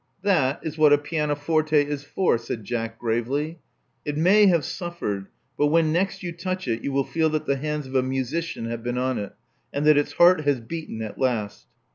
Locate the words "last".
11.19-11.67